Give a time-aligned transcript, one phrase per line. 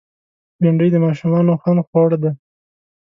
[0.61, 2.31] بېنډۍ د ماشومانو خوند خوړ دی